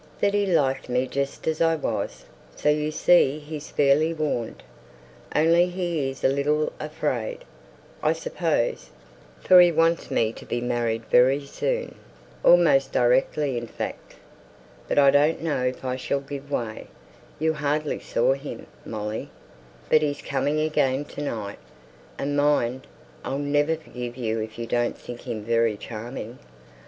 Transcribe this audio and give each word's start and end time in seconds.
"That 0.19 0.33
he 0.33 0.47
liked 0.47 0.89
me 0.89 1.05
just 1.05 1.45
as 1.47 1.61
I 1.61 1.75
was; 1.75 2.25
so 2.55 2.69
you 2.69 2.89
see 2.89 3.37
he's 3.37 3.69
fairly 3.69 4.15
warned. 4.15 4.63
Only 5.35 5.67
he's 5.67 6.23
a 6.23 6.27
little 6.27 6.73
afraid, 6.79 7.45
I 8.01 8.13
suppose, 8.13 8.89
for 9.41 9.61
he 9.61 9.71
wants 9.71 10.09
me 10.09 10.33
to 10.33 10.43
be 10.47 10.59
married 10.59 11.05
very 11.11 11.45
soon, 11.45 11.93
almost 12.43 12.91
directly, 12.91 13.59
in 13.59 13.67
fact. 13.67 14.15
But 14.87 14.97
I 14.97 15.11
don't 15.11 15.43
know 15.43 15.61
if 15.65 15.85
I 15.85 15.97
shall 15.97 16.21
give 16.21 16.49
way, 16.49 16.87
you 17.37 17.53
hardly 17.53 17.99
saw 17.99 18.33
him, 18.33 18.65
Molly, 18.83 19.29
but 19.87 20.01
he's 20.01 20.23
coming 20.23 20.61
again 20.61 21.05
to 21.05 21.21
night, 21.21 21.59
and 22.17 22.35
mind, 22.35 22.87
I'll 23.23 23.37
never 23.37 23.75
forgive 23.75 24.17
you 24.17 24.39
if 24.39 24.57
you 24.57 24.65
don't 24.65 24.97
think 24.97 25.27
him 25.27 25.43
very 25.43 25.77
charming. 25.77 26.39